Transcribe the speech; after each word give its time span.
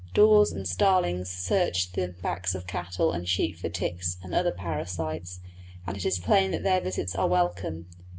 Daws 0.15 0.51
and 0.51 0.67
starlings 0.67 1.29
search 1.29 1.91
the 1.91 2.07
backs 2.07 2.55
of 2.55 2.65
cattle 2.65 3.11
and 3.11 3.29
sheep 3.29 3.59
for 3.59 3.69
ticks 3.69 4.17
and 4.23 4.33
other 4.33 4.49
parasites, 4.51 5.41
and 5.85 5.95
it 5.95 6.07
is 6.07 6.17
plain 6.17 6.49
that 6.49 6.63
their 6.63 6.81
visits 6.81 7.13
are 7.13 7.27
welcome. 7.27 7.85